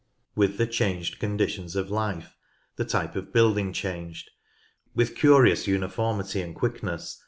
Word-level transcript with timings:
With 0.33 0.57
the 0.57 0.65
changed 0.65 1.19
conditions 1.19 1.75
of 1.75 1.91
life 1.91 2.35
the 2.75 2.85
type 2.85 3.15
of 3.15 3.31
building 3.31 3.71
changed. 3.71 4.31
With 4.95 5.15
curious 5.15 5.67
uniformity 5.67 6.41
and 6.41 6.55
quickness 6.55 7.19
1) 7.19 7.19